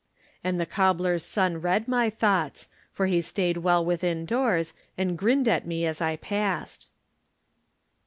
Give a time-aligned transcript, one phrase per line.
[0.43, 5.47] And the cob bler's son read my thoughts, for he stayed well withindoors and grinned
[5.47, 6.87] at me as I passed.